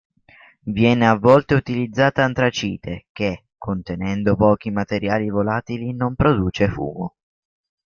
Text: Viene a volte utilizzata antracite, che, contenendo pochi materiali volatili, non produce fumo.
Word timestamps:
Viene 0.63 1.05
a 1.07 1.15
volte 1.15 1.53
utilizzata 1.53 2.23
antracite, 2.23 3.05
che, 3.11 3.49
contenendo 3.55 4.35
pochi 4.35 4.71
materiali 4.71 5.29
volatili, 5.29 5.93
non 5.93 6.15
produce 6.15 6.67
fumo. 6.69 7.17